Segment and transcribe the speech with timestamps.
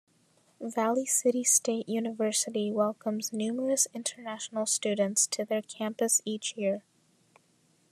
[0.59, 6.81] Valley City State University welcomes numerous International students to their campus each year.